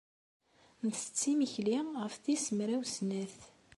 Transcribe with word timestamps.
Nettett 0.87 1.21
imekli 1.31 1.77
ɣef 2.01 2.13
tis 2.23 2.45
mraw 2.57 2.83
snat. 2.95 3.37